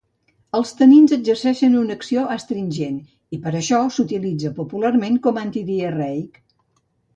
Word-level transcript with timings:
Els 0.59 0.69
tanins 0.77 1.11
exerceixen 1.17 1.75
una 1.81 1.97
acció 1.99 2.23
astringent, 2.37 2.97
i 3.37 3.41
per 3.45 3.55
això 3.61 3.83
s'utilitza 3.99 4.53
popularment 4.63 5.23
com 5.29 5.41
a 5.43 5.47
antidiarreic. 5.49 6.45